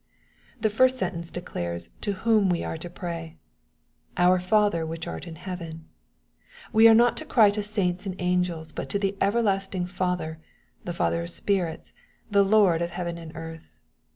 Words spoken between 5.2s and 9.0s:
in heaven." We are not to cry to saints and angels, but to